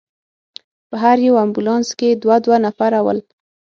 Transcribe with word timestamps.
په 0.89 0.95
هر 1.03 1.17
یو 1.27 1.35
امبولانس 1.45 1.87
کې 1.99 2.09
دوه 2.21 2.35
دوه 2.45 2.57
نفره 2.65 2.99
ول. 3.05 3.19